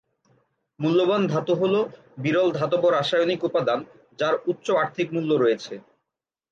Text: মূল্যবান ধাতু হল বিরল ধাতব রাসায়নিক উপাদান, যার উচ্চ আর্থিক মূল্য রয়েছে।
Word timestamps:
মূল্যবান 0.79 1.21
ধাতু 1.27 1.53
হল 1.55 1.75
বিরল 2.17 2.49
ধাতব 2.57 2.83
রাসায়নিক 2.89 3.41
উপাদান, 3.43 3.79
যার 4.19 4.35
উচ্চ 4.51 4.67
আর্থিক 4.81 5.07
মূল্য 5.15 5.31
রয়েছে। 5.35 5.73